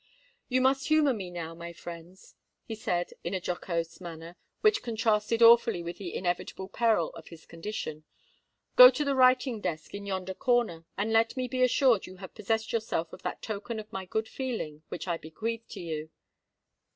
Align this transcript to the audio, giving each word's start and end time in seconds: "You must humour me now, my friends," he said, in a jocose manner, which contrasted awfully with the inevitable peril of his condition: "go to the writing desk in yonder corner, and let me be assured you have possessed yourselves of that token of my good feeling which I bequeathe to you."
"You 0.49 0.61
must 0.61 0.87
humour 0.87 1.13
me 1.13 1.29
now, 1.29 1.53
my 1.53 1.73
friends," 1.73 2.33
he 2.63 2.73
said, 2.73 3.11
in 3.23 3.35
a 3.35 3.39
jocose 3.39 4.01
manner, 4.01 4.35
which 4.61 4.81
contrasted 4.81 5.43
awfully 5.43 5.83
with 5.83 5.99
the 5.99 6.15
inevitable 6.15 6.69
peril 6.69 7.11
of 7.11 7.27
his 7.27 7.45
condition: 7.45 8.03
"go 8.75 8.89
to 8.89 9.05
the 9.05 9.13
writing 9.13 9.61
desk 9.61 9.93
in 9.93 10.07
yonder 10.07 10.33
corner, 10.33 10.85
and 10.97 11.13
let 11.13 11.37
me 11.37 11.47
be 11.47 11.61
assured 11.61 12.07
you 12.07 12.15
have 12.15 12.33
possessed 12.33 12.71
yourselves 12.71 13.13
of 13.13 13.21
that 13.21 13.43
token 13.43 13.79
of 13.79 13.93
my 13.93 14.05
good 14.05 14.27
feeling 14.27 14.81
which 14.89 15.07
I 15.07 15.17
bequeathe 15.17 15.67
to 15.69 15.79
you." 15.79 16.09